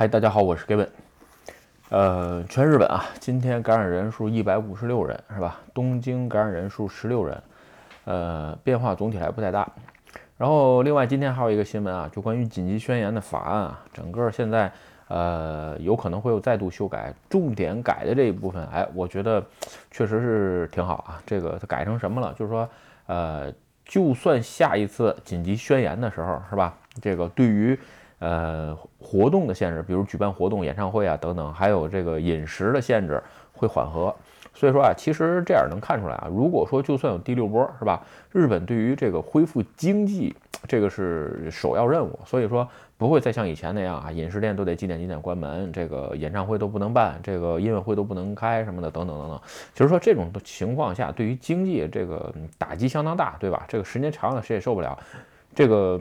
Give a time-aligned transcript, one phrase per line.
[0.00, 0.88] 嗨，大家好，我是 Gavin。
[1.90, 5.60] 呃，全日本啊，今天感染人数一百五十六人，是吧？
[5.74, 7.42] 东京感染人数十六人，
[8.06, 9.70] 呃，变化总体来不太大。
[10.38, 14.72] 然后，另外今天还有一个新闻啊，就关于紧急宣言的法案啊，整个现在
[15.08, 19.44] 呃有可能会有再度修改，重点改的这一部分，哎，我觉得
[19.90, 21.20] 确实是挺好啊。
[21.26, 22.32] 这个它改成什么了？
[22.38, 22.66] 就是说，
[23.04, 23.52] 呃，
[23.84, 26.74] 就算下一次紧急宣言的时候，是吧？
[27.02, 27.78] 这个对于
[28.20, 34.14] 呃，活动的限制，比如举办活动、演唱会啊等等，还有这个饮食的限制会缓和。
[34.52, 38.02] 所以说啊，其实这样能看出来啊，如果说就算有第六波，是吧？
[38.30, 40.34] 日本对于这个恢复经济，
[40.68, 42.18] 这个是首要任务。
[42.26, 49.40] 所以说不会再像以前那样啊，饮食店都得几点几点关门，这个演唱会都不能办，这个音乐会都不能开什么的等等等等。
[49.72, 53.64] 就是说这种情况下，对于经济这个打击相当大，对吧？
[53.66, 54.98] 这个时间长了谁也受不了。
[55.54, 55.98] 这个。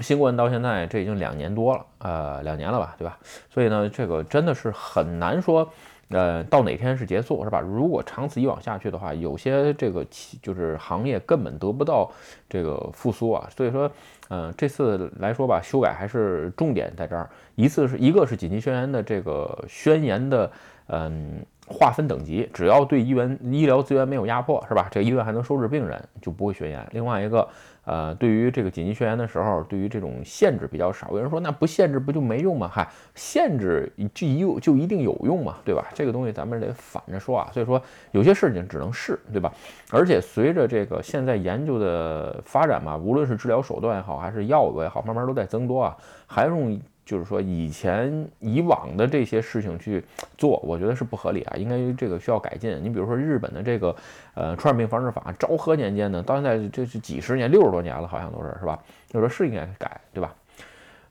[0.00, 3.18] 新冠到现在这已经两年多了，呃，两年了吧，对吧？
[3.50, 5.68] 所以呢，这个真的是很难说，
[6.10, 7.60] 呃，到哪天是结束，是吧？
[7.60, 10.06] 如果长此以往下去的话，有些这个
[10.42, 12.10] 就是行业根本得不到
[12.48, 13.48] 这个复苏啊。
[13.56, 13.90] 所以说，
[14.28, 20.50] 嗯，这次来说吧，修改还是重点在这儿，一次是一个是紧急宣言的这个宣言的，
[20.88, 21.44] 嗯。
[21.68, 24.88] 划分等级，只要对医院医疗资源没有压迫，是吧？
[24.90, 26.86] 这个医院还能收治病人，就不会宣言。
[26.92, 27.46] 另外一个，
[27.84, 31.10] 呃，对于这个紧急宣言的时候，对于这种限制比较少。
[31.10, 32.70] 有人说，那不限制不就没用吗？
[32.72, 35.86] 嗨，限制就有就一定有用嘛，对吧？
[35.94, 37.50] 这个东西咱们得反着说啊。
[37.52, 37.80] 所以说，
[38.12, 39.52] 有些事情只能试，对吧？
[39.90, 45.96] 而且随着这个现在研究的发展嘛，无论是治疗手段也好，还是药物也好，慢慢都在增多啊，
[46.26, 46.80] 还用。
[47.08, 50.04] 就是说，以前以往的这些事情去
[50.36, 52.78] 做，我觉得是不合理啊，应该这个需要改进。
[52.82, 53.96] 你比如说日本的这个
[54.34, 58.78] 呃传染病防治法，昭和年间呢，到现在这是几十年，六十多年了，好像都是是吧？
[59.08, 60.34] 就说是应该改，对吧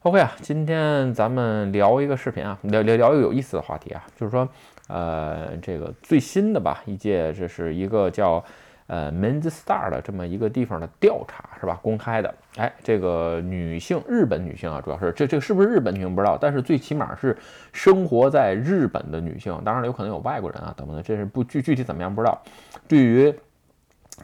[0.03, 4.47] ？OK 啊，今天咱们聊一个视频啊，聊聊聊一个有意思的话题啊，就是说
[4.89, 8.45] 呃这个最新的吧，一届这是一个叫。
[8.87, 11.77] 呃，Men's Star 的这么一个地方的调查是吧？
[11.81, 17.37] 公开的，哎，这个女性，日本女性啊，主要是这这是不是日本女性不知道，但是最起码是
[17.73, 22.41] 生活在日本的女性，当然，有可能有外国人啊等等，这是不具具体怎么样不知道。
[22.87, 23.33] 对于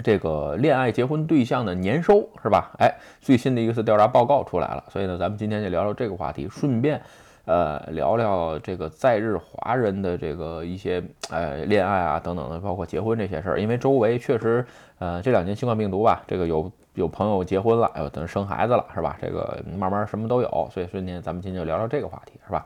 [0.02, 2.72] 这个恋爱结婚对象的年收是吧？
[2.80, 7.02] 哎，最新的一次调查报告出来了，所以呢，咱们今天就聊聊这个话题，顺便。
[7.46, 13.60] 呃，聊聊这个在日华人的这个一些呃恋爱啊等等的，包括结婚这些事儿。
[13.60, 14.66] 因为周围确实，
[15.00, 19.18] 呃，这两年新冠病毒吧，这个有有朋友结婚了，有等生孩子了，是吧？
[19.22, 22.66] 这个慢慢什么都有，所以今天咱们今天就聊聊这个话题，是吧？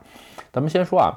[0.52, 1.14] 咱们先说啊，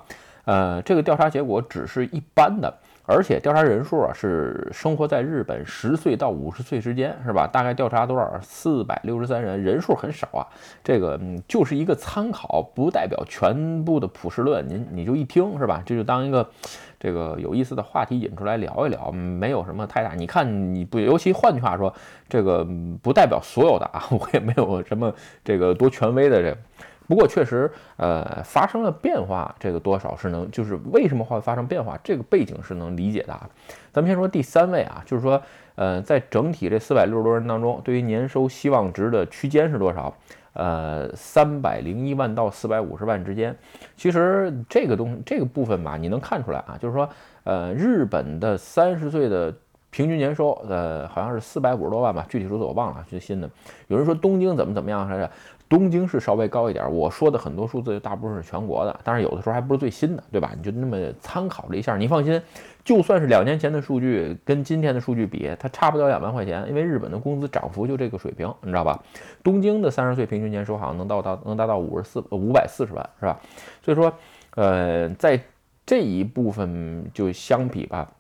[0.47, 2.73] 呃，这个调查结果只是一般的。
[3.11, 7.49] 而且调查人数啊是生活在日本十岁到五十岁之间，是吧？
[7.53, 8.41] 大概调查多少？
[8.41, 10.47] 四百六十三人，人数很少啊。
[10.85, 14.67] 这个嗯，就是一个参考，不代表全部的普世论。
[14.69, 15.83] 您你就一听是吧？
[15.85, 16.49] 这就当一个
[17.01, 20.15] 这个有意思的话题引出来聊一聊，没有什么太大。
[20.15, 21.93] 你看你不，尤其换句话说，
[22.29, 22.65] 这个
[23.03, 25.13] 不代表所有的啊， 我也没有什么
[25.45, 26.57] 这个多权威的这。
[27.11, 33.51] 不过确实，呃，发生了变化，这个多少是能，就是为什么会发生变化，这个背景是能理解的啊。
[33.93, 35.43] 咱们先说第三位啊，就是说，
[35.75, 40.15] 呃，在整体这四百六十多人当中，对于年收希望值的区间是多少？
[40.53, 43.57] 呃，三百零一万到四百五十万之间。
[43.97, 47.09] 其实这个东这个部分吧，你能看出来啊，就是说，
[47.43, 49.53] 呃，日本的三十岁的
[49.91, 53.51] 平均年收，呃，好像是四百五十多万吧，具体数字我忘了，最新的。
[53.89, 55.29] 有人说东京怎么怎么样，还是？
[55.69, 60.51] 东京是稍微高一点，我说的很多数字大部分是全国的，但是有的时候还不是最新的，对吧？
[60.57, 62.43] 你就那么参考了一下，你放心，
[62.83, 69.01] 就算是两年前的数据跟今天的数据比，它差不了两万块钱，因为日本的工资涨幅就这个水平，你知道吧？
[69.45, 73.41] 东京的三十岁平均年收好像能到达能达到五十四五百四十万，是吧？
[73.85, 74.13] 所以说，
[74.57, 75.41] 呃，在
[75.87, 78.11] 这一部分就相比吧。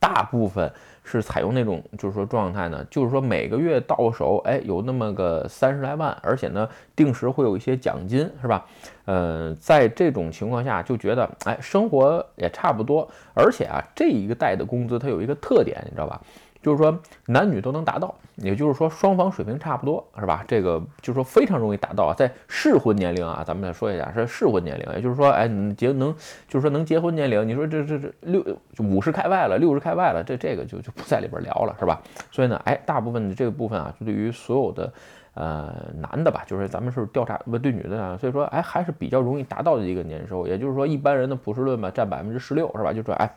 [0.00, 0.70] 大部分
[1.04, 8.66] 是采用那种，就是说状态呢，就是说每个月到手，哎，有那么个三十来万，而且呢，定时会有一些奖金，是吧？
[9.04, 16.20] 呃，在这种情况下，就觉得，哎，生活也差不多，而且啊，这一个代的工资它有一个特点，你知道吧？
[16.68, 20.44] 就是说男女都能达到，也就是说双方水平差不多，是吧？
[20.46, 25.48] 这个就是说非常容易达到啊，在适婚年龄啊，咱们再说一下是适婚年龄，也就是说，哎，
[25.78, 26.14] 结能
[26.46, 28.44] 就是说能结婚年龄，你说这这这六
[28.80, 32.02] 五十开外了，六十开外了，这这个就就不在里边聊了，是吧？
[32.30, 34.92] 所以呢，哎，大部分的这个部分啊，就对于所有的
[35.32, 42.92] 呃男的吧，就是咱们是调查不对女的啊，所以说哎还是比较容易达到的一个年收，也就是说一般人的普世论吧，占百分之十六，是吧？
[42.92, 43.30] 就说哎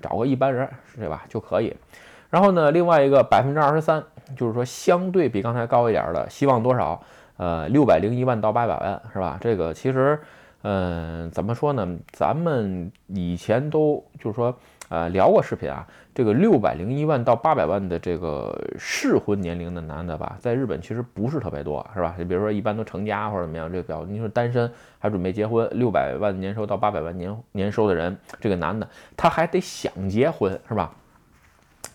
[0.00, 1.74] 找个一般人，对吧就可以。
[2.30, 4.02] 然后呢，另外一个百分之二十三，
[4.36, 7.00] 就是说相对比刚才高一点的，希望多少？
[7.38, 9.36] 呃，六百零一万到八百万，是吧？
[9.38, 10.18] 这个其实，
[10.62, 11.86] 嗯，怎么说呢？
[12.10, 14.56] 咱们以前都就是说，
[14.88, 15.86] 呃，聊过视频啊。
[16.14, 22.14] 这个六百零一万到八百万的这个适婚年龄的男的吧，在日本其实不是特别多，是吧？
[22.16, 30.90] 你比如说，一般都成家或者怎么样，这个表你说单身还准备结婚，六百万年收到八百万年年收的人，这个男的他还得想结婚，是吧？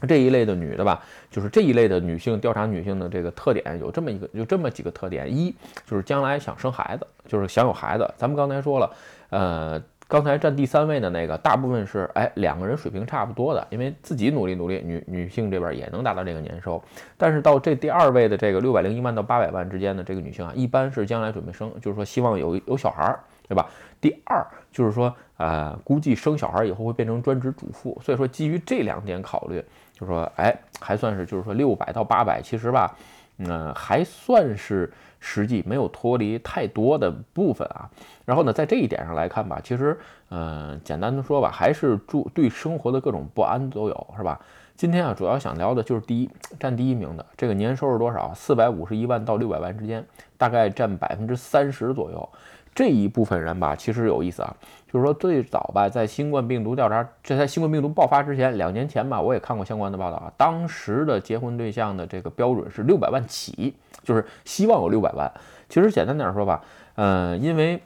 [0.08, 5.54] 这一类的女的吧，就是这一类的女性调查女性的这个特点有这么一个，就这么几个特点：一
[5.86, 8.14] 就是将来想生孩子，就是想有孩子。
[8.18, 8.92] 咱们刚才说了，
[9.30, 9.82] 呃。
[10.12, 16.84] 刚才占第三位的那个，大部分是哎两个人水平差不多的，因为自己努力努力，女女性这边也能达到这个年收。
[17.18, 23.70] 但是到这第二位的这个六百零一万到八百万之间的这个女性啊，一般是将来准备生，就是说希望有有小孩儿，对吧？
[24.02, 29.64] 第二就是说呃，估计生小孩以后会变成专职主妇，所以说基于这两点考虑，
[30.02, 32.94] 就说哎还算是就是说六百到八百，其实吧，
[33.38, 34.92] 嗯还算是。
[35.24, 37.88] 实际没有脱离太多的部分啊，
[38.26, 39.96] 然后呢，在这一点上来看吧，其实，
[40.32, 44.42] 嗯，简单的说吧，还是注对生活的各种不安都有，是吧？
[44.76, 48.34] 今天啊，主要想聊的就是第一，占第一名的这个年收入多少？
[48.34, 50.04] 四百五十一万到六百万之间，
[50.40, 52.30] 大概占百分之三十左右。
[52.74, 54.56] 这一部分人吧，其实有意思啊，
[54.92, 60.32] 就是说最早吧，在新冠病毒调查，这在新冠病毒爆发之前，两年前吧，我也看过相关的报道啊。
[60.38, 63.74] 当时的结婚对象的这个标准是六百万起，
[64.04, 65.32] 就是希望有六百万。
[65.70, 66.64] 其实简单点说吧，
[66.96, 67.82] 嗯，因为。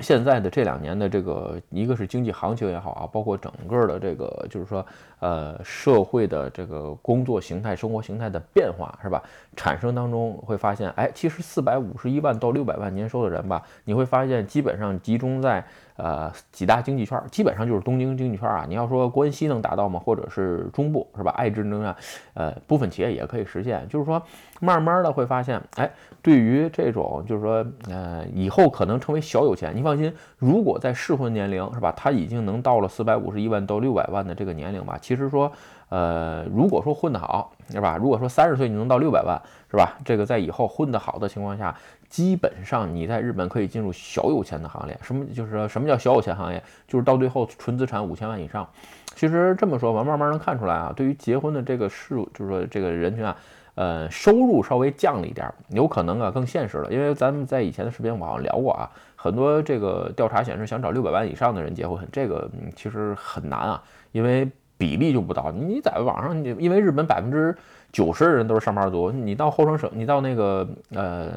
[0.00, 4.84] 现在的这两年的这个，一个是经济行情也好啊，包括整个的这个，就是说，
[5.20, 9.22] 呃，社会的这个工作形态、生活形态的变化，是吧？
[9.54, 15.64] 产生当中会发现，哎，其实四百五十一万到六百万年收的人吧，你会发现基本上集中在。
[15.96, 18.64] 呃，几大经济圈基本上就是东京经济圈啊。
[18.68, 20.00] 你要说关西能达到吗？
[20.04, 21.30] 或者是中部是吧？
[21.36, 21.96] 爱知能啊，
[22.34, 23.86] 呃，部分企业也可以实现。
[23.88, 24.20] 就是说，
[24.60, 29.72] 慢慢的会发现，哎，对于这种就是说，呃，以后可能成为小有钱。
[29.74, 35.52] 你放心，如果在适婚年龄是吧，他已经能到了四百五十一万到六百万的这个年龄吧，其实说。
[35.90, 37.96] 呃，如果说混得好，是吧？
[37.96, 39.40] 如果说三十岁你能到六百万，
[39.70, 39.96] 是吧？
[40.04, 41.74] 这个在以后混得好的情况下，
[42.08, 44.98] 基本上你在日本可以进入小有钱的行列。
[45.02, 46.62] 什么就是说什么叫小有钱行业？
[46.88, 48.68] 就是到最后纯资产五千万以上。
[49.14, 53.36] 其实这么说吧，慢慢能看出来啊，对于结婚的这个事，就是说这个人群啊，
[53.76, 56.90] 呃，收入稍微降了一点，有可能啊更现实了。
[56.90, 64.50] 因为咱们在以前的视频我好像聊过啊，很多这个调查显示，想找六百万以上的人结婚，这个其实很难啊，因为。
[64.76, 67.56] 比例就不到，你在网上，你因为日本百分之
[67.92, 71.30] 九十的人都是上班族，你到后生省，你到那个呃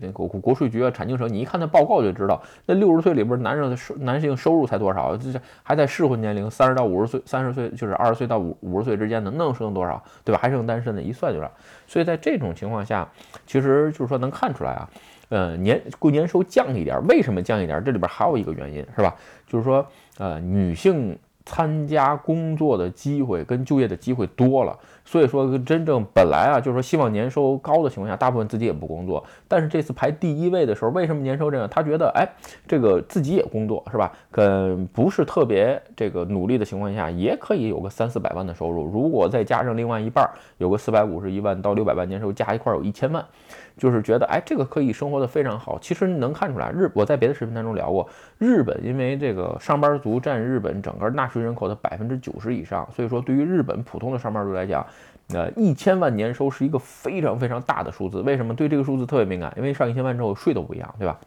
[0.00, 10.38] 那个国国税局啊、产经省，你一看那报告就知道，那六十岁里边男人的收男性收入才多少，就是还在适婚年龄，三十到五十岁，三十岁就是二十岁到五五十岁之间的，能剩多少，对吧？
[10.40, 11.50] 还剩单身的，一算就知道。
[11.88, 13.08] 所以在这种情况下，
[13.44, 14.88] 其实就是说能看出来啊，
[15.30, 17.82] 呃年过年收降一点，为什么降一点？
[17.82, 19.12] 这里边还有一个原因，是吧？
[19.48, 19.84] 就是说
[20.18, 21.18] 呃女性。
[21.44, 29.22] 参加工作的机会跟就业的机会多了，所以说真正本来啊，就是说希望年收高的情况下，大部分自己也不工作。
[29.46, 31.68] 但是这次排第一位的时候，为什么年收这样？
[31.68, 32.26] 他觉得哎，
[32.66, 34.10] 这个自己也工作是吧？
[34.30, 38.84] 跟不是特别这个努力的情况下，也可以有个三四百万的收入。
[38.84, 40.28] 如果再加上另外一半，
[40.58, 43.24] 有个四百五十一万到六百万年收，加一块有一千万。
[43.76, 45.76] 就是觉得，哎，这个可以生活的非常好。
[45.80, 48.08] 其实能看出来，日我在别的视频当中聊过，
[48.38, 54.86] 日本因为这个上班族占日本整个纳税人口的百分之九十以上，所以说对于日本普通的上班族来讲，
[55.34, 58.20] 呃，一千万年收是一个非常非常大的数字。
[58.20, 59.52] 为什么对这个数字特别敏感？
[59.56, 61.18] 因为上一千万之后税都不一样，对吧？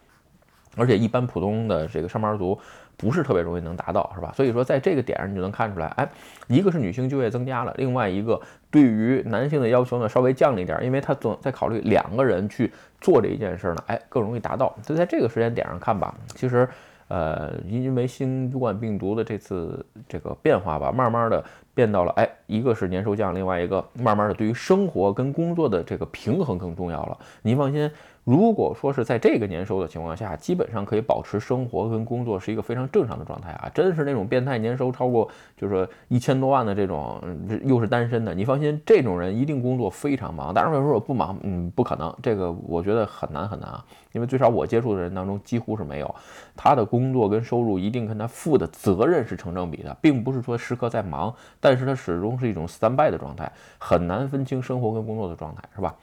[0.78, 2.58] 而且一般普通的这个上班族
[2.98, 4.32] 不是特别容易能达到，是吧？
[4.36, 6.08] 所以说在这个点上你就能看出来，哎，
[6.48, 12.72] 一个是女性就业增加了，另外一个对于男性的要求呢稍微降了一点，因为他总在考虑两个人去
[13.02, 14.76] 做这一件事呢，哎，更容易达到。
[14.84, 16.70] 所以在这个时间点上看吧，其实，
[17.08, 27.18] 呃，因为新冠病毒的这次这个变化吧，慢慢的变到了，哎，一个是年收降，另外一个慢慢的对于生活跟工作的这个平衡更重要了。
[27.42, 27.90] 您放心。
[28.28, 33.72] 如果说是在这个年收的情况下，基本上可以保持生活跟工作是一个非常正常的状态啊！
[33.74, 37.22] 真是那种变态年收超过，就是说一千多万的这种，
[37.64, 40.54] 又是单身的，你放心，这种人一定工作非常忙。
[40.54, 43.86] 当然，有说我不忙，嗯，不可能，这个我觉得很难很难啊！
[44.12, 46.16] 因为最少我接触的人当中几乎是没有，
[46.54, 55.96] 他的工作跟收入一定跟他负的责任是成正比的，并不是说时刻在忙，但是他始终是一种 stand by 的状态，很难分清生活跟工作的状态，是吧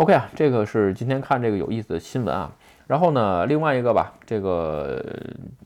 [0.00, 2.50] ？OK 啊，这个是今天看这个有意思的新闻啊。
[2.86, 4.98] 然后呢，另外一个吧，这个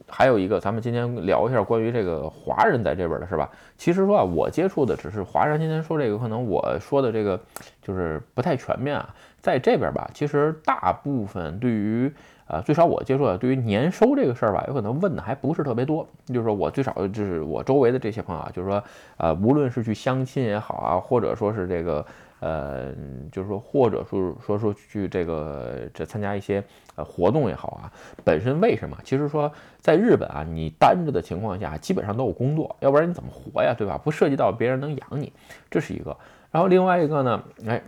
[0.09, 3.49] 还有一个，咱们今天聊一下关于这个华人在这边的是吧？
[3.79, 5.61] 其实说啊，我接触的只是华人。
[5.61, 7.38] 今天说这个，可能我说的这个
[7.81, 9.14] 就是不太全面啊。
[9.41, 12.12] 在这边吧，其实大部分对于
[12.47, 16.07] 呃，最少我接触的对于年收这个事儿吧，有可能问的还不是特别多。
[16.26, 18.83] 就是说我最少就是我周围的这些朋友啊，就是说，
[19.17, 22.05] 呃，无论是去相亲也好啊，或者说是这个，
[22.45, 22.93] 呃，
[23.33, 26.63] 就是说，或者说说说去这个这参加一些
[26.95, 27.91] 呃活动也好啊，
[28.23, 28.97] 本身为什么？
[29.03, 33.97] 其实说在日本啊，你单着的情况下，基本上都有工作，要不然你怎么活呀，对吧？
[33.97, 35.33] 不涉及到别人能养你，
[35.71, 36.17] 这是一个。
[36.51, 37.83] 然后另外一个呢，哎。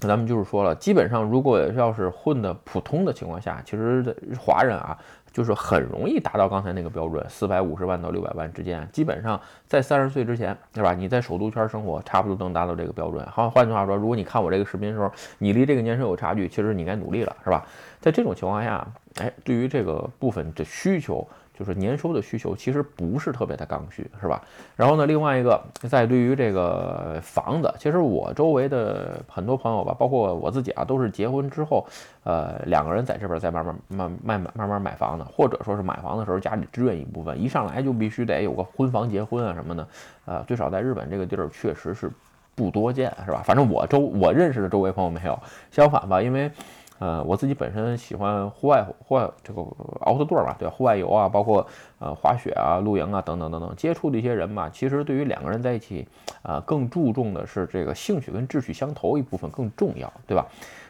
[0.00, 4.98] 咱们就是说了，基本上如果要是混的普通的情况下，其实华人啊，
[5.36, 10.94] 就是很容易达到刚才那个标准，四百五十万到六百万之间，基本上在三十岁之前，对吧？
[10.94, 13.22] 你在首都圈生活，差不多能达到这个标准。
[13.26, 17.66] 好，换句话说，如果你看我这个视频的时候，你离这个年收有差距，其实你该努力了，是吧？
[18.00, 21.28] 在这种情况下，哎，对于这个部分的需求。
[21.58, 24.42] 就是年收的需求其实不是特别的刚需，是吧？
[24.76, 31.86] 然后呢，另外一个在对于这个房子，其实我周围的很多朋友吧，包括我自己啊，都是结婚之后，
[32.24, 39.88] 呃，两个人在这边再慢慢慢慢慢慢慢买房的，或者说是买房的时候家里支援一部分，一上来就必须得有个婚房结婚啊什么的，
[40.26, 42.10] 呃，最少在日本这个地儿确实是
[42.54, 43.42] 不多见，是吧？
[43.44, 45.38] 反正我周我认识的周围朋友没有，
[45.70, 46.50] 相反吧，因为。
[46.98, 49.60] 呃，我自己本身喜欢户外户外这个
[50.06, 51.66] outdoor 吧，对，户外游啊，包括
[51.98, 56.06] 呃滑雪啊、露营啊等等等等，接触的一些人嘛，其实对于两个人在一起，
[56.42, 60.46] 啊，更注重的是这个兴趣跟志趣相投一部分更重要，对吧？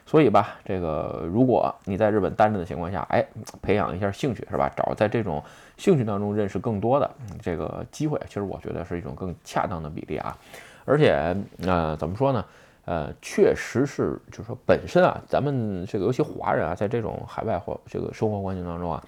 [0.08, 3.26] 所以吧，这个如果你在日本单着的情况下，哎，
[3.60, 4.70] 培养一下兴趣是吧？
[4.76, 5.42] 找在这种
[5.76, 7.10] 兴趣当中认识更多的
[7.42, 10.38] 这个机会，其实我觉得是一种更恰当的比例啊。
[10.84, 11.36] 而且
[11.66, 12.44] 呃，怎么说呢？
[12.86, 19.04] 呃，确实是，就是说本身啊，咱们这个尤其华人啊，在这种海外或这个生活环境当中啊，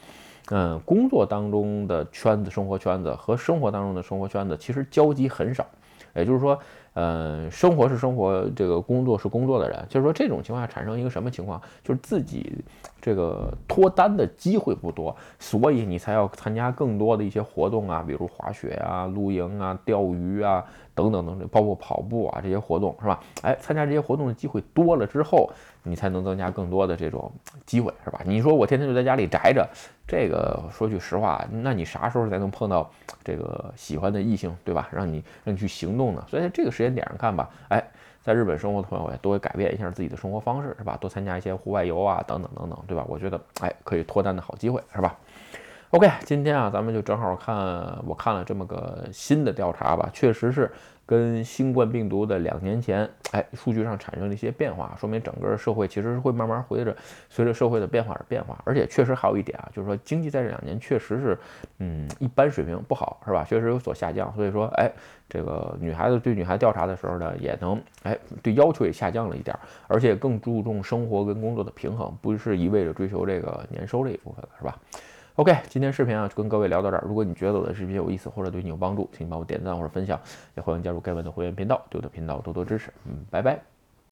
[0.51, 5.67] 嗯，工作当中的圈子、生活圈子和生活当中的生活圈子其实交集很少，
[6.15, 6.61] 也就是说。
[6.99, 11.63] 呃，生活是生活，这个工作是工作的人，就是说这种情况下产生一个什么情况？
[11.85, 12.53] 就是自己
[13.01, 23.21] 这个脱单的机会不多，所以你才要参加更多的一些活动啊，比如滑雪啊、露营啊、钓鱼啊等等等等，包括跑步啊这些活动，是吧？
[23.43, 25.49] 哎，参加这些活动的机会多了之后，
[25.85, 27.31] 你才能增加更多的这种
[27.65, 28.23] 机会，是吧？
[28.25, 29.65] 你说我天天就在家里宅着。
[30.09, 32.91] 这个说句实话，那你啥时候才能碰到
[33.23, 34.89] 这个喜欢的异性，对吧？
[34.91, 36.25] 让你让你去行动呢？
[36.27, 37.87] 所以在这个时间点上看吧，哎，
[38.25, 40.97] 在日本生活的朋友也都会改变一下自己的生活方式，是吧？
[40.99, 43.05] 多参加一些户外游啊，等等等等，对吧？
[43.07, 45.15] 我觉得，哎，可以脱单的好机会，是吧
[45.91, 47.55] ？OK，今天啊，咱们就正好看，
[48.07, 50.73] 我看了这么个新的调查吧，确实是。
[51.09, 56.95] 跟新冠病毒的两年前，哎，数据上产生了一些变化，说明整个社会其实是会慢慢随着
[57.31, 61.39] 随着社会的变化而变化，而且确实还有一点啊，就是说经济在这两年确实是，
[61.79, 63.43] 嗯，一般水平不好，是吧？
[63.49, 64.93] 确实有所下降，所以说，哎，
[65.31, 74.79] 这个女孩子对女孩调查的时候呢，也能，哎，对要求也下降了一点，而且更注重生活跟工作的平衡，不是一味的追求这个年收这一部分了，是吧？
[75.39, 77.05] ？OK，今天视频啊就跟各位聊到这儿。
[77.07, 80.21] 如果你觉得我的视频有意思或者对你有帮助，请帮我点赞或者分享，
[80.57, 82.93] 也欢迎加入盖文的会员频道，对我的频道多多支持。
[83.05, 83.78] 嗯，拜拜。